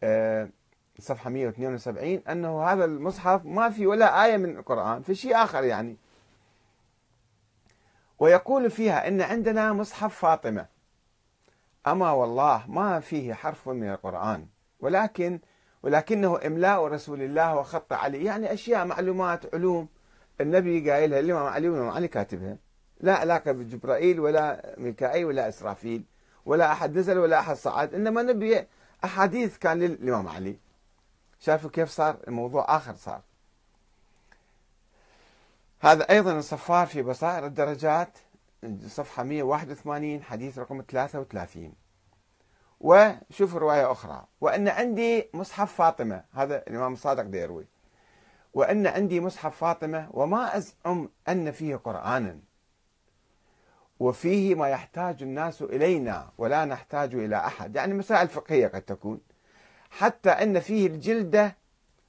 آه، 0.04 0.50
صفحة 1.00 1.30
172 1.30 2.22
أنه 2.30 2.64
هذا 2.64 2.86
المصحف 2.86 3.46
ما 3.46 3.70
في 3.70 3.88
ولا 3.88 4.26
آية 4.26 4.38
من 4.38 4.58
القرآن 4.58 5.02
في 5.02 5.16
شيء 5.16 5.36
آخر 5.36 5.64
يعني. 5.64 5.98
ويقول 8.20 8.72
فيها 8.72 9.08
إن 9.08 9.22
عندنا 9.22 9.74
مصحف 9.74 10.16
فاطمة. 10.16 10.66
أما 11.88 12.12
والله 12.12 12.64
ما 12.68 13.00
فيه 13.00 13.34
حرف 13.34 13.70
من 13.70 13.90
القرآن. 13.90 14.48
ولكن 14.80 15.40
ولكنه 15.84 16.40
إملاء 16.46 16.88
رسول 16.88 17.22
الله 17.22 17.56
وخط 17.56 17.94
علي. 17.94 18.24
يعني 18.24 18.54
أشياء 18.54 18.86
معلومات 18.86 19.56
علوم. 19.56 19.88
النبي 20.42 20.92
قايلها 20.92 21.20
الإمام 21.20 21.46
علي 21.46 21.70
والإمام 21.70 21.92
علي 21.92 22.08
كاتبها. 22.08 22.58
لا 23.02 23.16
علاقة 23.16 23.52
بجبرائيل 23.52 24.20
ولا 24.20 24.76
ميكائيل 24.78 25.26
ولا 25.26 25.50
إسرافيل 25.50 26.04
ولا 26.46 26.72
أحد 26.72 26.98
نزل 26.98 27.18
ولا 27.18 27.40
أحد 27.40 27.56
صعد. 27.56 27.94
إنما 27.94 28.22
نبي 28.22 28.68
أحاديث 29.04 29.58
كان 29.58 29.80
للإمام 29.80 30.28
علي. 30.28 30.60
شافوا 31.40 31.70
كيف 31.70 31.90
صار؟ 31.90 32.18
الموضوع 32.28 32.76
آخر 32.76 32.96
صار. 32.96 33.22
هذا 35.82 36.10
أيضا 36.10 36.38
الصفار 36.40 36.88
في 36.88 37.02
بصائر 37.02 37.46
الدرجات 37.46 38.18
صفحة 38.88 39.24
181 39.24 40.24
حديث 40.24 40.60
رقم 40.60 40.84
33 40.88 41.74
وشوف 42.80 43.56
رواية 43.56 43.92
أخرى. 43.92 44.26
وأن 44.42 44.68
عندي 44.68 45.30
مصحف 45.34 45.74
فاطمة 45.74 46.24
هذا 46.34 46.64
الإمام 46.68 46.94
الصادق 46.94 47.24
ديروي. 47.24 47.68
وأن 48.54 48.88
عندي 48.88 49.20
مصحف 49.20 49.58
فاطمة 49.58 50.10
وما 50.12 50.58
أزعم 50.58 51.10
أن 51.30 51.52
فيه 51.52 51.76
قرآنا. 51.76 52.40
وفيه 54.00 54.56
ما 54.56 54.70
يحتاج 54.70 55.24
الناس 55.24 55.62
إلينا 55.62 56.30
ولا 56.38 56.66
نحتاج 56.66 57.16
إلى 57.16 57.38
أحد. 57.38 57.76
يعني 57.76 57.94
مسائل 57.94 58.28
فقهية 58.28 58.68
قد 58.68 58.82
تكون. 58.82 59.20
حتى 59.90 60.30
أن 60.30 60.60
فيه 60.60 60.88
الجلدة 60.88 61.56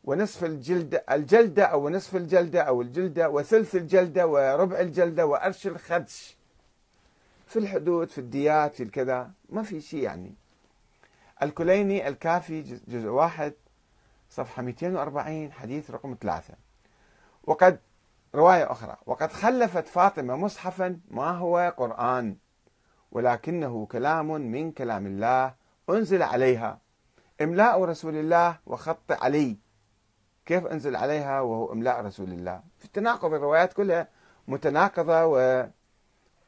ونصف 0.05 0.45
الجلدة 0.45 1.05
الجلدة 1.11 1.65
أو 1.65 1.89
نصف 1.89 2.17
الجلدة 2.17 2.63
أو 2.63 2.83
الجلدة 2.83 3.31
وثلث 3.31 3.77
الجلدة 3.77 4.27
وربع 4.27 4.81
الجلدة 4.81 5.27
وأرش 5.27 5.67
الخدش. 5.67 6.37
في 7.47 7.59
الحدود 7.59 8.11
في 8.11 8.19
الديات 8.19 8.75
في 8.75 8.83
الكذا 8.83 9.31
ما 9.49 9.63
في 9.63 9.81
شيء 9.81 10.03
يعني. 10.03 10.35
الكليني 11.43 12.09
الكافي 12.09 12.63
جزء 12.89 13.09
واحد 13.09 13.53
صفحة 14.31 14.63
240 14.63 15.53
حديث 15.53 15.91
رقم 15.91 16.17
ثلاثة. 16.21 16.55
وقد 17.45 17.79
رواية 18.35 18.73
أخرى. 18.73 18.97
وقد 19.07 19.33
خلفت 19.33 19.89
فاطمة 19.89 20.37
مصحفا 20.37 21.01
ما 21.11 21.31
هو 21.31 21.75
قرآن 21.77 22.37
ولكنه 23.13 23.87
كلام 23.87 24.27
من 24.27 24.73
كلام 24.73 25.07
الله 25.07 25.55
أنزل 25.91 26.23
عليها. 26.23 26.79
إملاء 27.43 27.85
رسول 27.85 28.17
الله 28.17 28.59
وخط 28.67 29.13
علي. 29.13 29.57
كيف 30.47 30.67
أنزل 30.67 30.97
عليها 30.97 31.41
وهو 31.41 31.73
إملاء 31.73 32.01
رسول 32.01 32.29
الله. 32.33 32.61
في 32.79 32.85
التناقض 32.85 33.35
الروايات 33.35 33.73
كلها 33.73 34.09
متناقضة 34.49 35.27
و... 35.27 35.67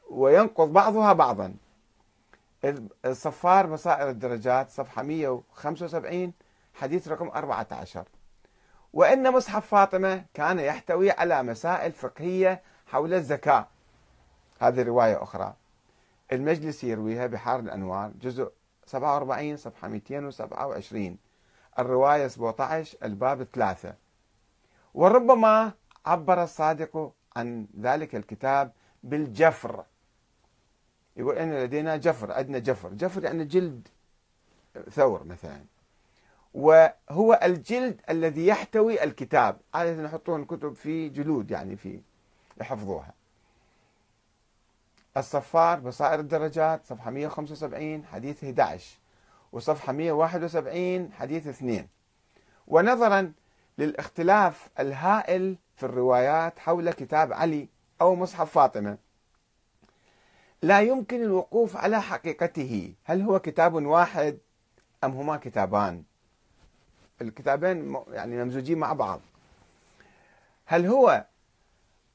وينقض 0.09 0.73
بعضها 0.73 1.13
بعضا. 1.13 1.55
الصفار 3.05 3.65
بصائر 3.65 4.09
الدرجات 4.09 4.69
صفحة 4.69 5.03
175 5.03 6.33
حديث 6.73 7.07
رقم 7.07 7.27
14 7.27 8.03
وأن 8.93 9.31
مصحف 9.31 9.67
فاطمة 9.67 10.25
كان 10.33 10.59
يحتوي 10.59 11.11
على 11.11 11.43
مسائل 11.43 11.91
فقهية 11.91 12.61
حول 12.87 13.13
الزكاة. 13.13 13.67
هذه 14.59 14.83
رواية 14.83 15.23
أخرى. 15.23 15.53
المجلس 16.31 16.83
يرويها 16.83 17.27
بحار 17.27 17.59
الأنوار 17.59 18.11
جزء 18.21 18.51
47 18.85 19.57
صفحة 19.57 19.87
227 19.87 21.17
الرواية 21.79 22.27
17 22.27 22.97
الباب 23.03 23.43
3 23.43 23.95
وربما 24.93 25.73
عبر 26.05 26.43
الصادق 26.43 27.13
عن 27.35 27.67
ذلك 27.79 28.15
الكتاب 28.15 28.71
بالجفر. 29.03 29.85
يقول 31.17 31.37
أن 31.37 31.53
لدينا 31.53 31.97
جفر 31.97 32.31
عندنا 32.31 32.59
جفر. 32.59 32.89
جفر 32.89 33.23
يعني 33.23 33.45
جلد 33.45 33.87
ثور 34.89 35.23
مثلا. 35.23 35.65
وهو 36.53 37.39
الجلد 37.43 38.01
الذي 38.09 38.47
يحتوي 38.47 39.03
الكتاب. 39.03 39.57
عادة 39.73 40.03
يحطون 40.03 40.41
الكتب 40.41 40.73
في 40.73 41.09
جلود 41.09 41.51
يعني 41.51 41.75
في 41.75 42.01
يحفظوها. 42.61 43.13
الصفار 45.17 45.79
بصائر 45.79 46.19
الدرجات 46.19 46.85
صفحة 46.85 47.11
175 47.11 48.05
حديث 48.05 48.43
11 48.43 48.97
وصفحة 49.53 49.93
171 49.93 51.13
حديث 51.13 51.47
2 51.47 51.87
ونظرا 52.67 53.33
للاختلاف 53.77 54.69
الهائل 54.79 55.57
في 55.75 55.83
الروايات 55.83 56.59
حول 56.59 56.91
كتاب 56.91 57.33
علي 57.33 57.67
أو 58.01 58.15
مصحف 58.15 58.51
فاطمة. 58.51 58.97
لا 60.61 60.81
يمكن 60.81 61.23
الوقوف 61.23 61.77
على 61.77 62.01
حقيقته. 62.01 62.93
هل 63.03 63.21
هو 63.21 63.39
كتاب 63.39 63.73
واحد 63.73 64.37
أم 65.03 65.11
هما 65.11 65.37
كتابان؟ 65.37 66.03
الكتابين 67.21 67.97
يعني 68.11 68.43
ممزوجين 68.43 68.77
مع 68.77 68.93
بعض. 68.93 69.21
هل 70.65 70.85
هو 70.85 71.25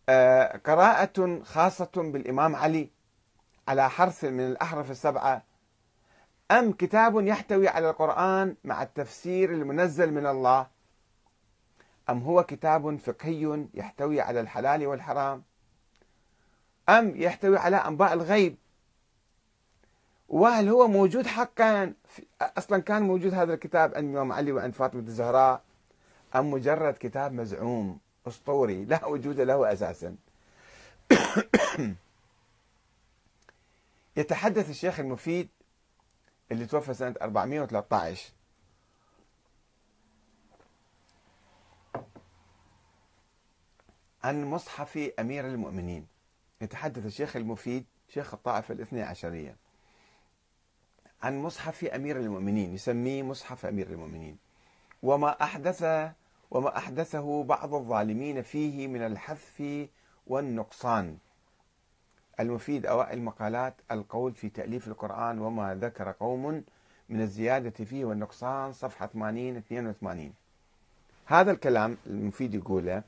آه، 0.08 0.56
قراءة 0.56 1.42
خاصة 1.42 1.90
بالإمام 1.96 2.56
علي 2.56 2.90
على 3.68 3.90
حرف 3.90 4.24
من 4.24 4.46
الأحرف 4.46 4.90
السبعة 4.90 5.47
أم 6.50 6.72
كتاب 6.72 7.26
يحتوي 7.26 7.68
على 7.68 7.90
القرآن 7.90 8.56
مع 8.64 8.82
التفسير 8.82 9.52
المنزل 9.52 10.12
من 10.12 10.26
الله؟ 10.26 10.66
أم 12.10 12.22
هو 12.22 12.42
كتاب 12.42 12.98
فقهي 12.98 13.66
يحتوي 13.74 14.20
على 14.20 14.40
الحلال 14.40 14.86
والحرام؟ 14.86 15.42
أم 16.88 17.16
يحتوي 17.16 17.58
على 17.58 17.76
أنباء 17.76 18.12
الغيب؟ 18.12 18.56
وهل 20.28 20.68
هو 20.68 20.88
موجود 20.88 21.26
حقا؟ 21.26 21.92
أصلا 22.40 22.82
كان 22.82 23.02
موجود 23.02 23.34
هذا 23.34 23.54
الكتاب 23.54 23.94
عند 23.94 24.04
الإمام 24.04 24.32
علي 24.32 24.52
وعند 24.52 24.74
فاطمة 24.74 25.00
الزهراء. 25.00 25.62
أم 26.34 26.50
مجرد 26.50 26.94
كتاب 26.94 27.32
مزعوم 27.32 27.98
أسطوري 28.26 28.84
لا 28.84 29.06
وجود 29.06 29.40
له 29.40 29.72
أساسا. 29.72 30.16
يتحدث 34.16 34.70
الشيخ 34.70 35.00
المفيد 35.00 35.48
اللي 36.52 36.66
توفى 36.66 36.94
سنة 36.94 37.14
413 37.22 38.32
عن 44.24 44.44
مصحف 44.44 45.10
أمير 45.18 45.46
المؤمنين. 45.46 46.06
يتحدث 46.60 47.06
الشيخ 47.06 47.36
المفيد 47.36 47.84
شيخ 48.08 48.34
الطائفة 48.34 48.74
الاثنى 48.74 49.02
عشرية. 49.02 49.56
عن 51.22 51.38
مصحف 51.38 51.84
أمير 51.84 52.16
المؤمنين 52.16 52.74
يسميه 52.74 53.22
مصحف 53.22 53.66
أمير 53.66 53.86
المؤمنين. 53.86 54.38
وما 55.02 55.42
أحدث 55.42 55.84
وما 56.50 56.76
أحدثه 56.76 57.44
بعض 57.44 57.74
الظالمين 57.74 58.42
فيه 58.42 58.88
من 58.88 59.02
الحذف 59.06 59.88
والنقصان. 60.26 61.18
المفيد 62.40 62.86
أوائل 62.86 63.22
مقالات 63.22 63.74
القول 63.90 64.34
في 64.34 64.48
تأليف 64.48 64.88
القرآن 64.88 65.38
وما 65.38 65.74
ذكر 65.74 66.12
قوم 66.12 66.62
من 67.08 67.20
الزيادة 67.20 67.84
فيه 67.84 68.04
والنقصان 68.04 68.72
صفحة 68.72 69.06
80 69.06 69.56
82 69.56 70.32
هذا 71.26 71.50
الكلام 71.50 71.96
المفيد 72.06 72.54
يقوله 72.54 73.02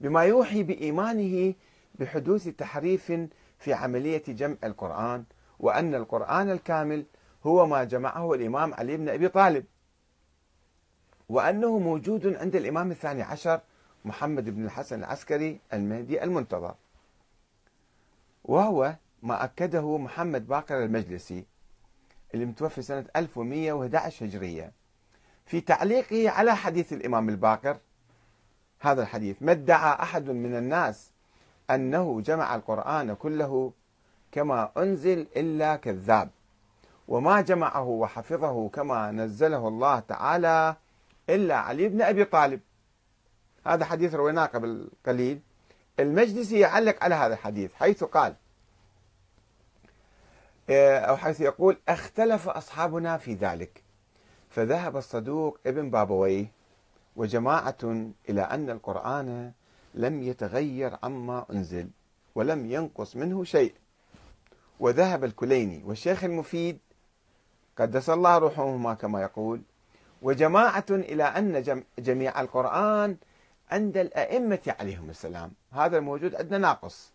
بما 0.00 0.22
يوحي 0.22 0.62
بإيمانه 0.62 1.54
بحدوث 1.94 2.48
تحريف 2.48 3.12
في 3.58 3.72
عملية 3.72 4.22
جمع 4.28 4.56
القرآن 4.64 5.24
وأن 5.60 5.94
القرآن 5.94 6.50
الكامل 6.50 7.04
هو 7.46 7.66
ما 7.66 7.84
جمعه 7.84 8.34
الإمام 8.34 8.74
علي 8.74 8.96
بن 8.96 9.08
أبي 9.08 9.28
طالب 9.28 9.64
وأنه 11.28 11.78
موجود 11.78 12.36
عند 12.36 12.56
الإمام 12.56 12.90
الثاني 12.90 13.22
عشر 13.22 13.60
محمد 14.04 14.50
بن 14.50 14.64
الحسن 14.64 14.98
العسكري 14.98 15.58
المهدي 15.72 16.22
المنتظر. 16.24 16.74
وهو 18.44 18.96
ما 19.22 19.44
أكده 19.44 19.98
محمد 19.98 20.46
باقر 20.46 20.84
المجلسي 20.84 21.44
اللي 22.34 22.44
متوفي 22.44 22.82
سنة 22.82 23.04
1111 23.16 24.26
هجرية. 24.26 24.72
في 25.46 25.60
تعليقه 25.60 26.30
على 26.30 26.56
حديث 26.56 26.92
الإمام 26.92 27.28
الباقر 27.28 27.76
هذا 28.80 29.02
الحديث 29.02 29.36
ما 29.42 29.52
ادعى 29.52 30.02
أحد 30.02 30.30
من 30.30 30.56
الناس 30.56 31.10
أنه 31.70 32.20
جمع 32.20 32.54
القرآن 32.54 33.14
كله 33.14 33.72
كما 34.32 34.72
أنزل 34.76 35.26
إلا 35.36 35.76
كذاب 35.76 36.30
وما 37.08 37.40
جمعه 37.40 37.88
وحفظه 37.88 38.68
كما 38.68 39.10
نزله 39.10 39.68
الله 39.68 39.98
تعالى 39.98 40.76
إلا 41.30 41.56
علي 41.56 41.88
بن 41.88 42.02
أبي 42.02 42.24
طالب. 42.24 42.60
هذا 43.66 43.84
حديث 43.84 44.14
رويناه 44.14 44.46
قبل 44.46 44.90
قليل. 45.06 45.40
المجلسي 46.00 46.58
يعلق 46.58 47.04
على 47.04 47.14
هذا 47.14 47.34
الحديث 47.34 47.74
حيث 47.74 48.04
قال 48.04 48.34
آه، 50.70 50.98
أو 50.98 51.16
حيث 51.16 51.40
يقول 51.40 51.76
اختلف 51.88 52.48
أصحابنا 52.48 53.16
في 53.18 53.34
ذلك. 53.34 53.82
فذهب 54.50 54.96
الصدوق 54.96 55.58
ابن 55.66 55.90
بابويه 55.90 56.46
وجماعة 57.16 58.10
إلى 58.28 58.42
أن 58.42 58.70
القرآن 58.70 59.52
لم 59.94 60.22
يتغير 60.22 60.96
عما 61.02 61.46
أنزل 61.52 61.88
ولم 62.34 62.70
ينقص 62.70 63.16
منه 63.16 63.44
شيء. 63.44 63.74
وذهب 64.80 65.24
الكليني 65.24 65.82
والشيخ 65.84 66.24
المفيد 66.24 66.78
قدس 67.78 68.10
الله 68.10 68.38
روحهما 68.38 68.94
كما 68.94 69.22
يقول 69.22 69.62
وجماعة 70.22 70.84
إلى 70.90 71.24
أن 71.24 71.82
جميع 71.98 72.40
القرآن 72.40 73.16
عند 73.72 73.96
الأئمة 73.96 74.74
عليهم 74.80 75.10
السلام. 75.10 75.52
هذا 75.72 75.98
الموجود 75.98 76.34
عندنا 76.34 76.58
ناقص. 76.58 77.12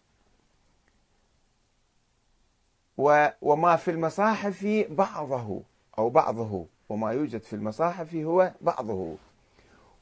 وما 3.41 3.75
في 3.75 3.91
المصاحف 3.91 4.85
بعضه 4.89 5.61
أو 5.97 6.09
بعضه. 6.09 6.65
وما 6.89 7.11
يوجد 7.11 7.43
في 7.43 7.55
المصاحف 7.55 8.15
هو 8.15 8.51
بعضه. 8.61 9.15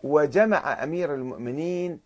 وجمع 0.03 0.83
أمير 0.83 1.13
المؤمنين 1.13 1.99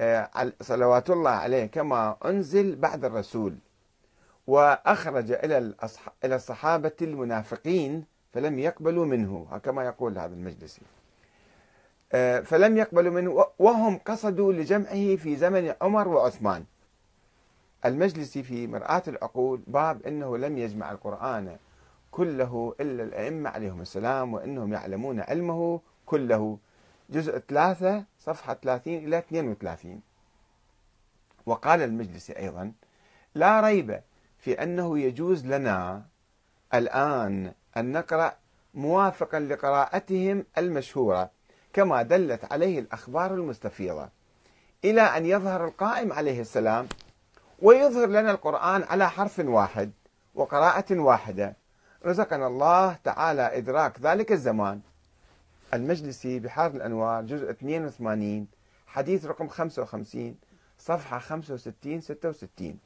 آه، 0.00 0.52
صلوات 0.60 1.10
الله 1.10 1.30
عليه 1.30 1.66
كما 1.66 2.16
أنزل 2.24 2.76
بعد 2.76 3.04
الرسول. 3.04 3.54
وأخرج 4.46 5.32
إلى 5.32 5.74
إلى 6.24 6.36
الصحابة 6.36 6.92
المنافقين 7.02 8.04
فلم 8.32 8.58
يقبلوا 8.58 9.06
منه. 9.06 9.60
كما 9.64 9.84
يقول 9.84 10.18
هذا 10.18 10.34
المجلسي 10.34 10.82
فلم 12.44 12.76
يقبلوا 12.76 13.12
منه 13.12 13.46
وهم 13.58 13.98
قصدوا 13.98 14.52
لجمعه 14.52 15.16
في 15.16 15.36
زمن 15.36 15.74
عمر 15.82 16.08
وعثمان. 16.08 16.64
المجلسي 17.84 18.42
في 18.42 18.66
مرآة 18.66 19.02
العقول 19.08 19.60
باب 19.66 20.06
أنه 20.06 20.36
لم 20.36 20.58
يجمع 20.58 20.92
القرآن 20.92 21.56
كله 22.10 22.74
إلا 22.80 23.02
الأئمة 23.02 23.50
عليهم 23.50 23.80
السلام 23.80 24.34
وأنهم 24.34 24.72
يعلمون 24.72 25.20
علمه 25.20 25.80
كله. 26.06 26.58
جزء 27.10 27.38
ثلاثة 27.38 28.04
صفحة 28.18 28.54
30 28.54 28.94
إلى 28.94 29.18
32 29.18 30.00
وقال 31.46 31.82
المجلسي 31.82 32.32
أيضا 32.32 32.72
لا 33.34 33.60
ريب 33.60 34.00
في 34.38 34.62
أنه 34.62 34.98
يجوز 34.98 35.46
لنا 35.46 36.02
الآن 36.74 37.52
أن 37.76 37.92
نقرأ 37.92 38.32
موافقا 38.74 39.40
لقراءتهم 39.40 40.44
المشهورة. 40.58 41.30
كما 41.72 42.02
دلت 42.02 42.52
عليه 42.52 42.78
الأخبار 42.78 43.34
المستفيضة. 43.34 44.08
إلى 44.84 45.00
أن 45.00 45.26
يظهر 45.26 45.64
القائم 45.64 46.12
عليه 46.12 46.40
السلام 46.40 46.88
ويظهر 47.62 48.06
لنا 48.06 48.30
القرآن 48.30 48.82
على 48.82 49.10
حرف 49.10 49.38
واحد 49.38 49.90
وقراءة 50.34 50.98
واحدة. 50.98 51.56
رزقنا 52.06 52.46
الله 52.46 52.96
تعالى 53.04 53.58
إدراك 53.58 54.00
ذلك 54.00 54.32
الزمان. 54.32 54.80
المجلسي 55.74 56.38
بحار 56.38 56.70
الأنوار 56.70 57.22
جزء 57.22 57.50
82 57.50 58.46
حديث 58.86 59.26
رقم 59.26 59.48
55 59.48 60.36
صفحة 60.78 61.18
65 61.18 62.00
66 62.00 62.78